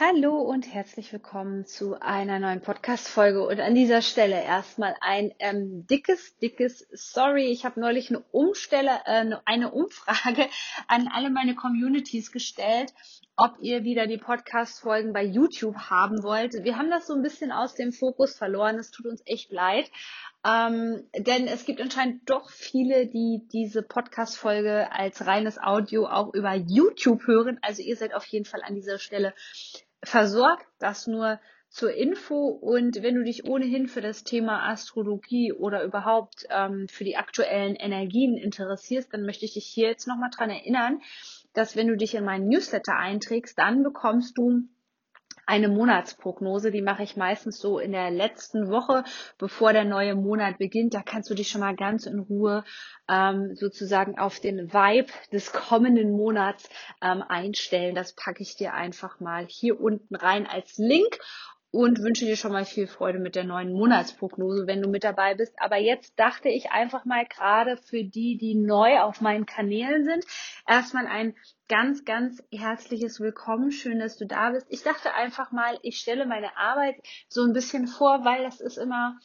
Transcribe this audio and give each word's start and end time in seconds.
Hallo 0.00 0.40
und 0.40 0.66
herzlich 0.74 1.12
willkommen 1.12 1.66
zu 1.66 2.00
einer 2.00 2.40
neuen 2.40 2.60
Podcast-Folge. 2.60 3.46
Und 3.46 3.60
an 3.60 3.76
dieser 3.76 4.02
Stelle 4.02 4.42
erstmal 4.42 4.96
ein 5.00 5.32
ähm, 5.38 5.86
dickes, 5.86 6.36
dickes 6.38 6.88
Sorry. 6.90 7.44
Ich 7.52 7.64
habe 7.64 7.78
neulich 7.78 8.10
eine 8.10 8.18
Umstelle, 8.32 8.90
äh, 9.04 9.30
eine 9.44 9.70
Umfrage 9.70 10.48
an 10.88 11.08
alle 11.14 11.30
meine 11.30 11.54
Communities 11.54 12.32
gestellt, 12.32 12.92
ob 13.36 13.56
ihr 13.60 13.84
wieder 13.84 14.08
die 14.08 14.18
Podcast-Folgen 14.18 15.12
bei 15.12 15.22
YouTube 15.22 15.76
haben 15.76 16.24
wollt. 16.24 16.64
Wir 16.64 16.76
haben 16.76 16.90
das 16.90 17.06
so 17.06 17.14
ein 17.14 17.22
bisschen 17.22 17.52
aus 17.52 17.76
dem 17.76 17.92
Fokus 17.92 18.36
verloren. 18.36 18.80
Es 18.80 18.90
tut 18.90 19.06
uns 19.06 19.22
echt 19.26 19.52
leid. 19.52 19.92
Ähm, 20.46 21.08
denn 21.16 21.46
es 21.46 21.64
gibt 21.64 21.80
anscheinend 21.80 22.28
doch 22.28 22.50
viele, 22.50 23.06
die 23.06 23.48
diese 23.50 23.82
Podcast-Folge 23.82 24.92
als 24.92 25.26
reines 25.26 25.58
Audio 25.58 26.06
auch 26.06 26.34
über 26.34 26.54
YouTube 26.54 27.26
hören. 27.26 27.58
Also 27.62 27.80
ihr 27.80 27.96
seid 27.96 28.12
auf 28.12 28.26
jeden 28.26 28.44
Fall 28.44 28.60
an 28.62 28.74
dieser 28.74 28.98
Stelle 28.98 29.32
versorgt. 30.04 30.66
Das 30.78 31.06
nur 31.06 31.40
zur 31.68 31.92
Info. 31.92 32.48
Und 32.48 33.02
wenn 33.02 33.16
du 33.16 33.24
dich 33.24 33.46
ohnehin 33.46 33.88
für 33.88 34.00
das 34.00 34.22
Thema 34.22 34.68
Astrologie 34.70 35.52
oder 35.52 35.82
überhaupt 35.82 36.46
ähm, 36.50 36.86
für 36.88 37.02
die 37.02 37.16
aktuellen 37.16 37.74
Energien 37.74 38.36
interessierst, 38.36 39.12
dann 39.12 39.26
möchte 39.26 39.44
ich 39.44 39.54
dich 39.54 39.66
hier 39.66 39.88
jetzt 39.88 40.06
nochmal 40.06 40.30
dran 40.30 40.50
erinnern, 40.50 41.00
dass 41.52 41.74
wenn 41.74 41.88
du 41.88 41.96
dich 41.96 42.14
in 42.14 42.24
meinen 42.24 42.48
Newsletter 42.48 42.96
einträgst, 42.96 43.58
dann 43.58 43.82
bekommst 43.82 44.38
du 44.38 44.68
eine 45.46 45.68
Monatsprognose, 45.68 46.70
die 46.70 46.82
mache 46.82 47.02
ich 47.02 47.16
meistens 47.16 47.58
so 47.58 47.78
in 47.78 47.92
der 47.92 48.10
letzten 48.10 48.70
Woche, 48.70 49.04
bevor 49.38 49.72
der 49.72 49.84
neue 49.84 50.14
Monat 50.14 50.58
beginnt. 50.58 50.94
Da 50.94 51.02
kannst 51.02 51.30
du 51.30 51.34
dich 51.34 51.48
schon 51.48 51.60
mal 51.60 51.76
ganz 51.76 52.06
in 52.06 52.18
Ruhe 52.18 52.64
ähm, 53.08 53.54
sozusagen 53.54 54.18
auf 54.18 54.40
den 54.40 54.72
Vibe 54.72 55.12
des 55.32 55.52
kommenden 55.52 56.12
Monats 56.12 56.68
ähm, 57.02 57.22
einstellen. 57.26 57.94
Das 57.94 58.14
packe 58.14 58.42
ich 58.42 58.56
dir 58.56 58.74
einfach 58.74 59.20
mal 59.20 59.46
hier 59.46 59.80
unten 59.80 60.16
rein 60.16 60.46
als 60.46 60.78
Link 60.78 61.18
und 61.74 62.02
wünsche 62.02 62.24
dir 62.24 62.36
schon 62.36 62.52
mal 62.52 62.64
viel 62.64 62.86
Freude 62.86 63.18
mit 63.18 63.34
der 63.34 63.42
neuen 63.42 63.72
Monatsprognose, 63.72 64.68
wenn 64.68 64.80
du 64.80 64.88
mit 64.88 65.02
dabei 65.02 65.34
bist. 65.34 65.54
Aber 65.58 65.76
jetzt 65.76 66.16
dachte 66.20 66.48
ich 66.48 66.70
einfach 66.70 67.04
mal 67.04 67.26
gerade 67.26 67.76
für 67.76 68.04
die, 68.04 68.38
die 68.38 68.54
neu 68.54 69.00
auf 69.00 69.20
meinen 69.20 69.44
Kanälen 69.44 70.04
sind, 70.04 70.24
erstmal 70.68 71.08
ein 71.08 71.34
ganz, 71.68 72.04
ganz 72.04 72.40
herzliches 72.52 73.18
Willkommen. 73.18 73.72
Schön, 73.72 73.98
dass 73.98 74.16
du 74.16 74.24
da 74.24 74.50
bist. 74.50 74.68
Ich 74.70 74.84
dachte 74.84 75.14
einfach 75.14 75.50
mal, 75.50 75.76
ich 75.82 75.98
stelle 75.98 76.26
meine 76.26 76.56
Arbeit 76.56 76.94
so 77.28 77.42
ein 77.42 77.52
bisschen 77.52 77.88
vor, 77.88 78.24
weil 78.24 78.44
das 78.44 78.60
ist 78.60 78.78
immer 78.78 79.18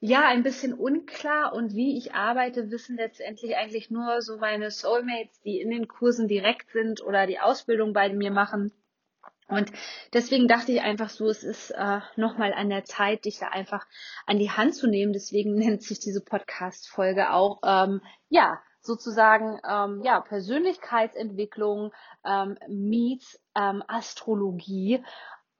ja, 0.00 0.26
ein 0.26 0.42
bisschen 0.42 0.72
unklar 0.72 1.52
und 1.52 1.74
wie 1.74 1.96
ich 1.96 2.14
arbeite, 2.14 2.70
wissen 2.72 2.96
letztendlich 2.96 3.54
eigentlich 3.56 3.90
nur 3.90 4.20
so 4.22 4.38
meine 4.38 4.70
Soulmates, 4.70 5.42
die 5.42 5.60
in 5.60 5.70
den 5.70 5.86
Kursen 5.86 6.26
direkt 6.26 6.70
sind 6.72 7.04
oder 7.04 7.26
die 7.26 7.38
Ausbildung 7.38 7.92
bei 7.92 8.12
mir 8.12 8.32
machen. 8.32 8.72
Und 9.52 9.70
deswegen 10.12 10.48
dachte 10.48 10.72
ich 10.72 10.80
einfach 10.80 11.10
so, 11.10 11.28
es 11.28 11.44
ist 11.44 11.70
äh, 11.70 12.00
nochmal 12.16 12.52
an 12.54 12.70
der 12.70 12.84
Zeit, 12.84 13.26
dich 13.26 13.38
da 13.38 13.48
einfach 13.48 13.86
an 14.26 14.38
die 14.38 14.50
Hand 14.50 14.74
zu 14.74 14.86
nehmen. 14.86 15.12
Deswegen 15.12 15.54
nennt 15.58 15.82
sich 15.82 16.00
diese 16.00 16.24
Podcast-Folge 16.24 17.32
auch, 17.32 17.60
ähm, 17.64 18.00
ja, 18.28 18.60
sozusagen, 18.80 19.60
ähm, 19.68 20.00
ja, 20.02 20.20
Persönlichkeitsentwicklung 20.20 21.92
ähm, 22.24 22.58
meets 22.68 23.38
ähm, 23.54 23.84
Astrologie 23.86 25.04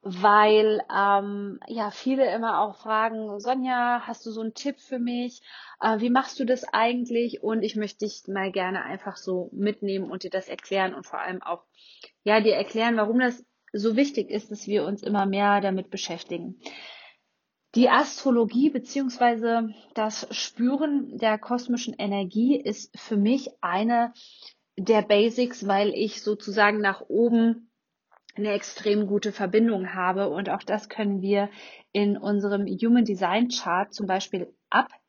weil 0.02 0.82
ähm, 0.92 1.60
ja 1.68 1.92
viele 1.92 2.28
immer 2.34 2.60
auch 2.60 2.76
fragen, 2.76 3.38
Sonja, 3.38 4.02
hast 4.04 4.26
du 4.26 4.32
so 4.32 4.40
einen 4.40 4.52
Tipp 4.52 4.80
für 4.80 4.98
mich? 4.98 5.42
Äh, 5.80 6.00
wie 6.00 6.10
machst 6.10 6.40
du 6.40 6.44
das 6.44 6.64
eigentlich? 6.64 7.44
Und 7.44 7.62
ich 7.62 7.76
möchte 7.76 8.04
dich 8.04 8.24
mal 8.26 8.50
gerne 8.50 8.82
einfach 8.82 9.16
so 9.16 9.48
mitnehmen 9.52 10.10
und 10.10 10.24
dir 10.24 10.30
das 10.30 10.48
erklären 10.48 10.92
und 10.92 11.06
vor 11.06 11.20
allem 11.20 11.40
auch 11.40 11.62
ja 12.24 12.40
dir 12.40 12.56
erklären, 12.56 12.96
warum 12.96 13.20
das 13.20 13.44
so 13.72 13.96
wichtig 13.96 14.30
ist, 14.30 14.50
dass 14.50 14.66
wir 14.66 14.84
uns 14.84 15.02
immer 15.02 15.26
mehr 15.26 15.60
damit 15.60 15.90
beschäftigen. 15.90 16.60
Die 17.74 17.88
Astrologie 17.88 18.68
beziehungsweise 18.68 19.70
das 19.94 20.26
Spüren 20.30 21.16
der 21.16 21.38
kosmischen 21.38 21.94
Energie 21.96 22.60
ist 22.60 22.98
für 22.98 23.16
mich 23.16 23.50
eine 23.62 24.12
der 24.76 25.02
Basics, 25.02 25.66
weil 25.66 25.94
ich 25.94 26.22
sozusagen 26.22 26.80
nach 26.80 27.00
oben 27.08 27.70
eine 28.34 28.52
extrem 28.52 29.06
gute 29.06 29.32
Verbindung 29.32 29.94
habe. 29.94 30.28
Und 30.28 30.50
auch 30.50 30.62
das 30.62 30.88
können 30.88 31.22
wir 31.22 31.48
in 31.92 32.16
unserem 32.16 32.66
Human 32.66 33.04
Design 33.04 33.48
Chart 33.48 33.92
zum 33.92 34.06
Beispiel 34.06 34.54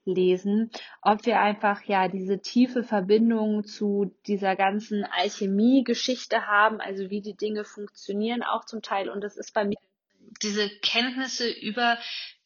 ablesen, 0.05 0.71
ob 1.01 1.25
wir 1.25 1.39
einfach 1.39 1.83
ja 1.83 2.07
diese 2.07 2.41
tiefe 2.41 2.83
Verbindung 2.83 3.65
zu 3.65 4.15
dieser 4.27 4.55
ganzen 4.55 5.05
Alchemie-Geschichte 5.05 6.47
haben, 6.47 6.79
also 6.79 7.09
wie 7.09 7.21
die 7.21 7.35
Dinge 7.35 7.63
funktionieren 7.63 8.43
auch 8.43 8.65
zum 8.65 8.81
Teil. 8.81 9.09
Und 9.09 9.21
das 9.21 9.37
ist 9.37 9.53
bei 9.53 9.65
mir 9.65 9.77
diese 10.41 10.69
Kenntnisse 10.79 11.49
über 11.49 11.97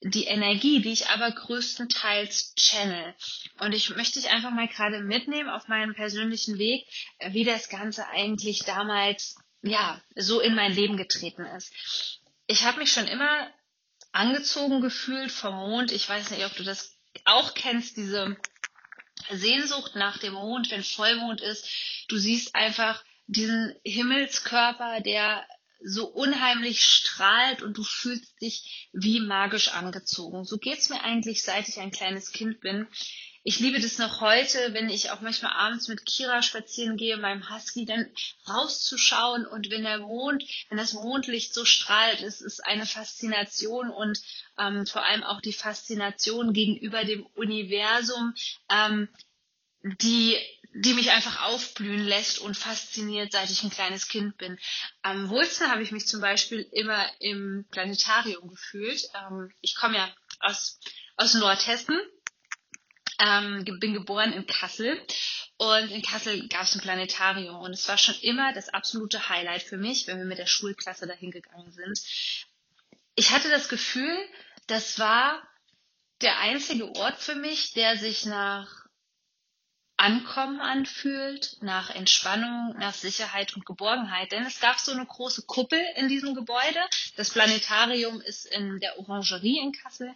die 0.01 0.25
Energie, 0.25 0.81
die 0.81 0.91
ich 0.91 1.07
aber 1.09 1.31
größtenteils 1.31 2.53
channel. 2.56 3.16
Und 3.59 3.74
ich 3.74 3.89
möchte 3.95 4.19
dich 4.19 4.29
einfach 4.29 4.51
mal 4.51 4.68
gerade 4.68 5.01
mitnehmen 5.01 5.50
auf 5.50 5.68
meinem 5.68 5.95
persönlichen 5.95 6.59
Weg, 6.59 6.85
wie 7.29 7.44
das 7.44 7.69
Ganze 7.69 8.07
eigentlich 8.09 8.59
damals 8.66 9.35
ja 9.63 10.00
so 10.16 10.39
in 10.39 10.53
mein 10.53 10.74
Leben 10.74 10.97
getreten 10.97 11.45
ist. 11.45 11.74
Ich 12.45 12.66
habe 12.66 12.79
mich 12.79 12.91
schon 12.91 13.07
immer 13.07 13.50
angezogen 14.12 14.81
gefühlt 14.81 15.31
vom 15.31 15.56
Mond. 15.56 15.91
Ich 15.91 16.07
weiß 16.07 16.31
nicht, 16.31 16.45
ob 16.45 16.56
du 16.56 16.63
das 16.63 16.96
auch 17.25 17.53
kennst, 17.53 17.97
diese 17.97 18.38
Sehnsucht 19.31 19.95
nach 19.95 20.17
dem 20.17 20.33
Mond, 20.33 20.72
wenn 20.72 20.83
Vollmond 20.83 21.41
ist. 21.41 21.67
Du 22.07 22.17
siehst 22.17 22.55
einfach 22.55 23.03
diesen 23.28 23.75
Himmelskörper, 23.83 25.01
der 25.01 25.45
so 25.83 26.07
unheimlich 26.07 26.81
strahlt 26.83 27.61
und 27.61 27.77
du 27.77 27.83
fühlst 27.83 28.41
dich 28.41 28.89
wie 28.94 29.19
magisch 29.19 29.69
angezogen. 29.69 30.44
So 30.44 30.57
geht's 30.57 30.89
mir 30.89 31.03
eigentlich, 31.03 31.44
seit 31.44 31.67
ich 31.67 31.79
ein 31.79 31.91
kleines 31.91 32.31
Kind 32.31 32.61
bin 32.61 32.88
ich 33.47 33.61
liebe 33.61 33.79
das 33.79 33.97
noch 33.97 34.19
heute, 34.19 34.73
wenn 34.73 34.89
ich 34.89 35.09
auch 35.09 35.21
manchmal 35.21 35.53
abends 35.53 35.87
mit 35.87 36.05
Kira 36.05 36.41
spazieren 36.41 36.97
gehe, 36.97 37.15
meinem 37.15 37.49
Husky, 37.49 37.85
dann 37.85 38.05
rauszuschauen 38.45 39.45
und 39.45 39.71
wenn 39.71 39.83
der 39.83 39.99
Mond, 39.99 40.43
wenn 40.67 40.77
das 40.77 40.91
Mondlicht 40.91 41.53
so 41.53 41.63
strahlt, 41.63 42.21
es 42.21 42.41
ist 42.41 42.59
eine 42.65 42.85
Faszination 42.85 43.89
und 43.89 44.19
ähm, 44.59 44.85
vor 44.85 45.05
allem 45.05 45.23
auch 45.23 45.39
die 45.39 45.53
Faszination 45.53 46.51
gegenüber 46.51 47.05
dem 47.05 47.25
Universum, 47.35 48.35
ähm, 48.69 49.07
die 49.81 50.37
die 50.73 50.93
mich 50.93 51.11
einfach 51.11 51.43
aufblühen 51.43 52.05
lässt 52.05 52.39
und 52.39 52.57
fasziniert, 52.57 53.31
seit 53.31 53.49
ich 53.49 53.63
ein 53.63 53.69
kleines 53.69 54.09
Kind 54.09 54.37
bin. 54.37 54.59
Am 55.01 55.29
wohlsten 55.29 55.71
habe 55.71 55.81
ich 55.81 55.93
mich 55.93 56.05
zum 56.05 56.19
Beispiel 56.19 56.67
immer 56.73 57.03
im 57.19 57.65
Planetarium 57.71 58.49
gefühlt. 58.49 59.09
Ähm, 59.15 59.53
ich 59.61 59.75
komme 59.75 59.95
ja 59.95 60.13
aus, 60.41 60.81
aus 61.15 61.33
Nordhessen 61.33 61.97
ähm, 63.19 63.66
bin 63.79 63.94
geboren 63.94 64.33
in 64.33 64.45
Kassel 64.45 65.01
und 65.57 65.89
in 65.91 66.01
Kassel 66.01 66.47
gab 66.50 66.63
es 66.63 66.75
ein 66.75 66.81
Planetarium 66.81 67.59
und 67.59 67.72
es 67.72 67.88
war 67.88 67.97
schon 67.97 68.16
immer 68.22 68.53
das 68.53 68.69
absolute 68.69 69.29
Highlight 69.29 69.63
für 69.63 69.78
mich, 69.78 70.07
wenn 70.07 70.19
wir 70.19 70.25
mit 70.25 70.38
der 70.38 70.45
Schulklasse 70.45 71.07
dahin 71.07 71.31
gegangen 71.31 71.71
sind. 71.71 72.00
Ich 73.15 73.31
hatte 73.31 73.50
das 73.50 73.69
Gefühl, 73.69 74.15
das 74.68 75.00
war 75.00 75.41
der 76.21 76.39
einzige 76.39 76.95
Ort 76.95 77.19
für 77.19 77.36
mich, 77.36 77.74
der 77.74 77.97
sich 77.97 78.25
nach 78.25 78.88
Ankommen 80.00 80.59
anfühlt, 80.59 81.57
nach 81.62 81.89
Entspannung, 81.89 82.75
nach 82.77 82.94
Sicherheit 82.94 83.56
und 83.56 83.65
Geborgenheit. 83.65 84.31
Denn 84.31 84.45
es 84.45 84.59
gab 84.59 84.77
so 84.77 84.91
eine 84.91 85.06
große 85.06 85.44
Kuppel 85.47 85.83
in 85.95 86.07
diesem 86.07 86.36
Gebäude. 86.36 86.80
Das 87.15 87.31
Planetarium 87.31 88.21
ist 88.21 88.45
in 88.45 88.80
der 88.80 89.00
Orangerie 89.00 89.57
in 89.59 89.71
Kassel 89.71 90.13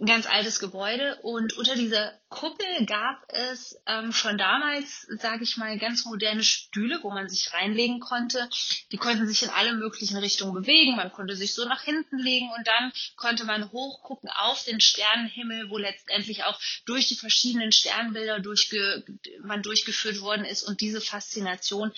ein 0.00 0.06
ganz 0.06 0.26
altes 0.26 0.58
Gebäude 0.58 1.16
und 1.22 1.56
unter 1.56 1.76
dieser 1.76 2.12
Kuppel 2.28 2.86
gab 2.86 3.22
es 3.28 3.78
ähm, 3.86 4.12
schon 4.12 4.38
damals, 4.38 5.06
sage 5.18 5.44
ich 5.44 5.58
mal, 5.58 5.78
ganz 5.78 6.06
moderne 6.06 6.42
Stühle, 6.42 6.98
wo 7.02 7.10
man 7.10 7.28
sich 7.28 7.52
reinlegen 7.52 8.00
konnte. 8.00 8.48
Die 8.90 8.96
konnten 8.96 9.28
sich 9.28 9.42
in 9.42 9.50
alle 9.50 9.74
möglichen 9.74 10.16
Richtungen 10.16 10.54
bewegen. 10.54 10.96
Man 10.96 11.12
konnte 11.12 11.36
sich 11.36 11.54
so 11.54 11.66
nach 11.66 11.82
hinten 11.82 12.18
legen 12.18 12.50
und 12.56 12.66
dann 12.66 12.92
konnte 13.16 13.44
man 13.44 13.70
hochgucken 13.70 14.30
auf 14.30 14.64
den 14.64 14.80
Sternenhimmel, 14.80 15.68
wo 15.68 15.76
letztendlich 15.76 16.44
auch 16.44 16.58
durch 16.86 17.08
die 17.08 17.16
verschiedenen 17.16 17.70
Sternbilder 17.70 18.40
durchge 18.40 19.04
man 19.42 19.62
durchgeführt 19.62 20.20
worden 20.22 20.46
ist 20.46 20.62
und 20.62 20.80
diese 20.80 21.00
Faszination 21.00 21.92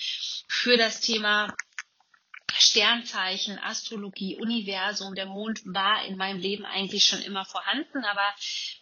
für 0.49 0.77
das 0.77 1.01
Thema 1.01 1.55
Sternzeichen, 2.59 3.59
Astrologie, 3.59 4.37
Universum, 4.37 5.15
der 5.15 5.27
Mond 5.27 5.63
war 5.65 6.05
in 6.07 6.17
meinem 6.17 6.39
Leben 6.39 6.65
eigentlich 6.65 7.07
schon 7.07 7.23
immer 7.23 7.45
vorhanden, 7.45 8.05
aber 8.05 8.35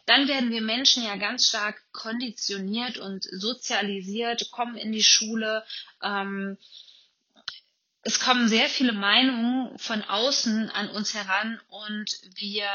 dann 0.06 0.28
werden 0.28 0.50
wir 0.50 0.60
Menschen 0.60 1.04
ja 1.04 1.16
ganz 1.16 1.48
stark 1.48 1.82
konditioniert 1.92 2.98
und 2.98 3.24
sozialisiert, 3.24 4.50
kommen 4.50 4.76
in 4.76 4.92
die 4.92 5.02
Schule. 5.02 5.64
Ähm, 6.02 6.58
es 8.02 8.18
kommen 8.20 8.48
sehr 8.48 8.68
viele 8.68 8.92
Meinungen 8.92 9.78
von 9.78 10.02
außen 10.02 10.70
an 10.70 10.90
uns 10.90 11.14
heran 11.14 11.60
und 11.68 12.10
wir 12.34 12.68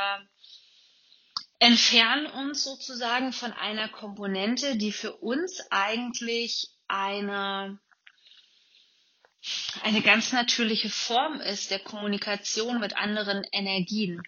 entfernen 1.59 2.27
uns 2.27 2.63
sozusagen 2.63 3.33
von 3.33 3.51
einer 3.53 3.89
Komponente, 3.89 4.77
die 4.77 4.91
für 4.91 5.13
uns 5.13 5.61
eigentlich 5.69 6.69
eine 6.88 7.79
eine 9.83 10.01
ganz 10.01 10.31
natürliche 10.31 10.89
Form 10.89 11.41
ist 11.41 11.71
der 11.71 11.79
Kommunikation 11.79 12.79
mit 12.79 12.97
anderen 12.97 13.44
Energien. 13.51 14.21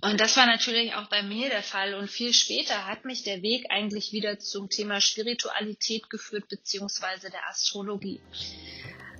Und 0.00 0.20
das 0.20 0.36
war 0.36 0.46
natürlich 0.46 0.94
auch 0.94 1.08
bei 1.08 1.22
mir 1.22 1.48
der 1.48 1.62
Fall. 1.62 1.94
Und 1.94 2.08
viel 2.08 2.32
später 2.32 2.86
hat 2.86 3.04
mich 3.04 3.24
der 3.24 3.42
Weg 3.42 3.66
eigentlich 3.70 4.12
wieder 4.12 4.38
zum 4.38 4.68
Thema 4.68 5.00
Spiritualität 5.00 6.08
geführt, 6.08 6.48
beziehungsweise 6.48 7.30
der 7.30 7.48
Astrologie. 7.48 8.20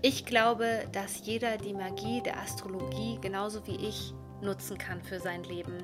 Ich 0.02 0.25
glaube, 0.25 0.88
dass 0.93 1.26
jeder 1.26 1.56
die 1.56 1.75
Magie 1.75 2.23
der 2.23 2.38
Astrologie 2.38 3.19
genauso 3.20 3.67
wie 3.67 3.88
ich 3.88 4.12
nutzen 4.40 4.79
kann 4.79 5.02
für 5.02 5.19
sein 5.19 5.43
Leben, 5.43 5.82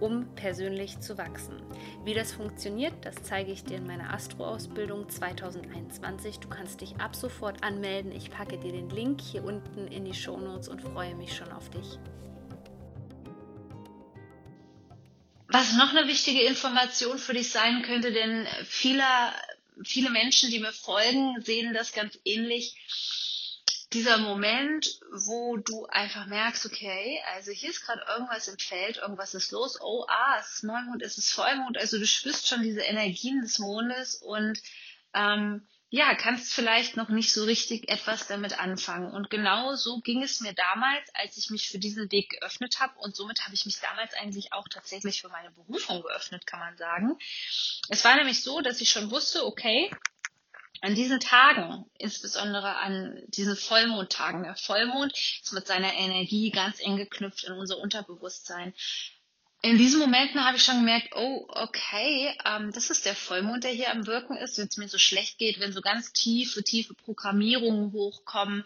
um 0.00 0.26
persönlich 0.34 1.00
zu 1.00 1.18
wachsen. 1.18 1.62
Wie 2.04 2.14
das 2.14 2.32
funktioniert, 2.32 2.94
das 3.02 3.16
zeige 3.22 3.52
ich 3.52 3.64
dir 3.64 3.78
in 3.78 3.86
meiner 3.86 4.12
Astro-Ausbildung 4.12 5.08
2021. 5.08 6.38
Du 6.40 6.48
kannst 6.48 6.80
dich 6.80 6.96
ab 6.96 7.16
sofort 7.16 7.62
anmelden. 7.62 8.12
Ich 8.12 8.30
packe 8.30 8.58
dir 8.58 8.72
den 8.72 8.90
Link 8.90 9.20
hier 9.20 9.44
unten 9.44 9.86
in 9.88 10.04
die 10.04 10.14
Show 10.14 10.36
Notes 10.38 10.68
und 10.68 10.82
freue 10.82 11.14
mich 11.14 11.34
schon 11.34 11.50
auf 11.52 11.70
dich. 11.70 11.98
Was 15.48 15.76
noch 15.76 15.94
eine 15.94 16.08
wichtige 16.08 16.42
Information 16.42 17.18
für 17.18 17.34
dich 17.34 17.50
sein 17.50 17.82
könnte, 17.82 18.12
denn 18.12 18.46
viele, 18.64 19.04
viele 19.84 20.10
Menschen, 20.10 20.50
die 20.50 20.58
mir 20.58 20.72
folgen, 20.72 21.40
sehen 21.42 21.72
das 21.74 21.92
ganz 21.92 22.18
ähnlich 22.24 22.74
dieser 23.94 24.18
Moment, 24.18 25.00
wo 25.12 25.56
du 25.56 25.86
einfach 25.86 26.26
merkst, 26.26 26.66
okay, 26.66 27.20
also 27.34 27.52
hier 27.52 27.70
ist 27.70 27.86
gerade 27.86 28.04
irgendwas 28.08 28.48
im 28.48 28.58
Feld, 28.58 28.98
irgendwas 28.98 29.34
ist 29.34 29.52
los, 29.52 29.80
oh, 29.80 30.04
ah, 30.08 30.36
es 30.40 30.54
ist 30.54 30.64
Neumond, 30.64 31.02
es 31.02 31.16
ist 31.16 31.32
Vollmond, 31.32 31.78
also 31.78 31.98
du 31.98 32.06
spürst 32.06 32.48
schon 32.48 32.62
diese 32.62 32.80
Energien 32.80 33.40
des 33.40 33.58
Mondes 33.58 34.16
und 34.16 34.60
ähm, 35.14 35.66
ja, 35.90 36.12
kannst 36.16 36.52
vielleicht 36.52 36.96
noch 36.96 37.08
nicht 37.08 37.32
so 37.32 37.44
richtig 37.44 37.88
etwas 37.88 38.26
damit 38.26 38.58
anfangen. 38.58 39.12
Und 39.12 39.30
genau 39.30 39.76
so 39.76 40.00
ging 40.00 40.24
es 40.24 40.40
mir 40.40 40.52
damals, 40.52 41.08
als 41.14 41.36
ich 41.36 41.50
mich 41.50 41.68
für 41.68 41.78
diesen 41.78 42.10
Weg 42.10 42.30
geöffnet 42.30 42.80
habe. 42.80 42.98
Und 42.98 43.14
somit 43.14 43.44
habe 43.44 43.54
ich 43.54 43.64
mich 43.64 43.78
damals 43.78 44.12
eigentlich 44.14 44.52
auch 44.52 44.66
tatsächlich 44.68 45.20
für 45.20 45.28
meine 45.28 45.52
Berufung 45.52 46.02
geöffnet, 46.02 46.48
kann 46.48 46.58
man 46.58 46.76
sagen. 46.76 47.16
Es 47.90 48.04
war 48.04 48.16
nämlich 48.16 48.42
so, 48.42 48.60
dass 48.60 48.80
ich 48.80 48.90
schon 48.90 49.12
wusste, 49.12 49.46
okay, 49.46 49.88
an 50.84 50.94
diesen 50.94 51.18
Tagen, 51.18 51.86
insbesondere 51.96 52.76
an 52.76 53.22
diesen 53.28 53.56
Vollmondtagen, 53.56 54.42
der 54.42 54.54
Vollmond 54.54 55.14
ist 55.14 55.54
mit 55.54 55.66
seiner 55.66 55.94
Energie 55.94 56.50
ganz 56.50 56.78
eng 56.78 56.98
geknüpft 56.98 57.44
in 57.44 57.54
unser 57.54 57.78
Unterbewusstsein. 57.78 58.74
In 59.62 59.78
diesen 59.78 59.98
Momenten 59.98 60.44
habe 60.44 60.58
ich 60.58 60.62
schon 60.62 60.80
gemerkt, 60.80 61.08
oh, 61.16 61.46
okay, 61.48 62.36
ähm, 62.44 62.70
das 62.74 62.90
ist 62.90 63.06
der 63.06 63.14
Vollmond, 63.14 63.64
der 63.64 63.70
hier 63.70 63.92
am 63.92 64.06
Wirken 64.06 64.36
ist, 64.36 64.58
wenn 64.58 64.68
es 64.68 64.76
mir 64.76 64.88
so 64.88 64.98
schlecht 64.98 65.38
geht, 65.38 65.58
wenn 65.58 65.72
so 65.72 65.80
ganz 65.80 66.12
tiefe, 66.12 66.62
tiefe 66.62 66.92
Programmierungen 66.92 67.92
hochkommen, 67.92 68.64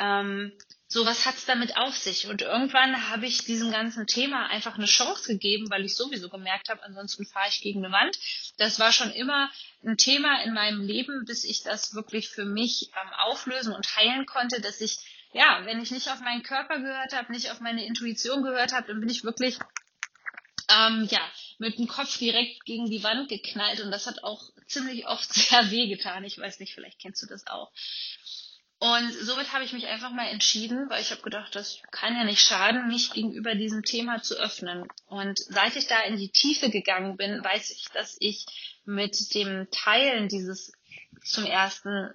ähm, 0.00 0.50
so 0.92 1.06
was 1.06 1.24
hat's 1.24 1.46
damit 1.46 1.78
auf 1.78 1.96
sich? 1.96 2.26
Und 2.26 2.42
irgendwann 2.42 3.08
habe 3.08 3.24
ich 3.24 3.44
diesem 3.44 3.70
ganzen 3.70 4.06
Thema 4.06 4.48
einfach 4.48 4.76
eine 4.76 4.84
Chance 4.84 5.26
gegeben, 5.26 5.70
weil 5.70 5.86
ich 5.86 5.96
sowieso 5.96 6.28
gemerkt 6.28 6.68
habe, 6.68 6.82
ansonsten 6.82 7.24
fahre 7.24 7.48
ich 7.48 7.62
gegen 7.62 7.82
eine 7.82 7.94
Wand. 7.94 8.18
Das 8.58 8.78
war 8.78 8.92
schon 8.92 9.10
immer 9.10 9.50
ein 9.82 9.96
Thema 9.96 10.42
in 10.42 10.52
meinem 10.52 10.82
Leben, 10.82 11.24
bis 11.24 11.44
ich 11.44 11.62
das 11.62 11.94
wirklich 11.94 12.28
für 12.28 12.44
mich 12.44 12.90
ähm, 12.92 13.10
auflösen 13.20 13.72
und 13.72 13.96
heilen 13.96 14.26
konnte, 14.26 14.60
dass 14.60 14.82
ich, 14.82 14.98
ja, 15.32 15.62
wenn 15.64 15.80
ich 15.80 15.92
nicht 15.92 16.10
auf 16.10 16.20
meinen 16.20 16.42
Körper 16.42 16.78
gehört 16.78 17.14
habe, 17.14 17.32
nicht 17.32 17.50
auf 17.50 17.60
meine 17.60 17.86
Intuition 17.86 18.42
gehört 18.42 18.74
habe, 18.74 18.88
dann 18.88 19.00
bin 19.00 19.08
ich 19.08 19.24
wirklich 19.24 19.56
ähm, 20.68 21.08
ja, 21.10 21.20
mit 21.56 21.78
dem 21.78 21.88
Kopf 21.88 22.18
direkt 22.18 22.66
gegen 22.66 22.90
die 22.90 23.02
Wand 23.02 23.30
geknallt 23.30 23.80
und 23.80 23.90
das 23.90 24.06
hat 24.06 24.22
auch 24.24 24.50
ziemlich 24.66 25.06
oft 25.06 25.32
sehr 25.32 25.70
weh 25.70 25.88
getan. 25.88 26.24
Ich 26.24 26.38
weiß 26.38 26.60
nicht, 26.60 26.74
vielleicht 26.74 27.00
kennst 27.00 27.22
du 27.22 27.26
das 27.26 27.46
auch. 27.46 27.72
Und 28.82 29.12
somit 29.12 29.52
habe 29.52 29.62
ich 29.62 29.72
mich 29.72 29.86
einfach 29.86 30.10
mal 30.10 30.26
entschieden, 30.26 30.90
weil 30.90 31.00
ich 31.00 31.12
habe 31.12 31.22
gedacht, 31.22 31.54
das 31.54 31.78
kann 31.92 32.16
ja 32.16 32.24
nicht 32.24 32.40
schaden, 32.40 32.88
mich 32.88 33.12
gegenüber 33.12 33.54
diesem 33.54 33.84
Thema 33.84 34.22
zu 34.22 34.34
öffnen. 34.34 34.88
Und 35.06 35.38
seit 35.38 35.76
ich 35.76 35.86
da 35.86 36.00
in 36.00 36.16
die 36.16 36.30
Tiefe 36.30 36.68
gegangen 36.68 37.16
bin, 37.16 37.44
weiß 37.44 37.70
ich, 37.70 37.84
dass 37.94 38.16
ich 38.18 38.44
mit 38.84 39.36
dem 39.36 39.68
Teilen 39.70 40.26
dieses 40.26 40.72
zum 41.24 41.46
ersten, 41.46 42.12